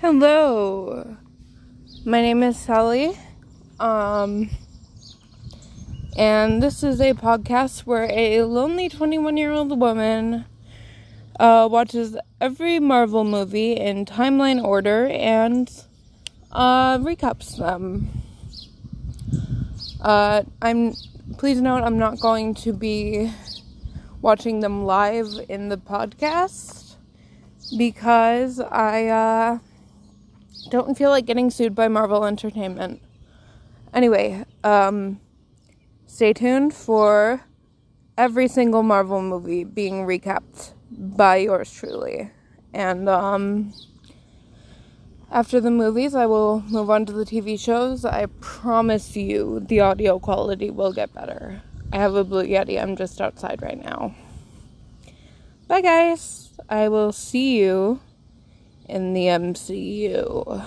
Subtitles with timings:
[0.00, 1.16] Hello.
[2.04, 3.18] My name is Sally.
[3.80, 4.48] Um
[6.16, 10.44] and this is a podcast where a lonely 21-year-old woman
[11.40, 15.68] uh, watches every Marvel movie in timeline order and
[16.52, 18.08] uh, recaps them.
[20.00, 20.94] Uh, I'm
[21.38, 23.32] please note I'm not going to be
[24.22, 26.94] watching them live in the podcast
[27.76, 29.58] because I uh,
[30.70, 33.02] don't feel like getting sued by Marvel Entertainment.
[33.92, 35.20] Anyway, um,
[36.06, 37.42] stay tuned for
[38.16, 42.30] every single Marvel movie being recapped by yours truly.
[42.74, 43.72] And um,
[45.30, 48.04] after the movies, I will move on to the TV shows.
[48.04, 51.62] I promise you the audio quality will get better.
[51.92, 52.80] I have a Blue Yeti.
[52.80, 54.14] I'm just outside right now.
[55.66, 56.50] Bye, guys.
[56.68, 58.00] I will see you
[58.88, 60.64] in the MCU.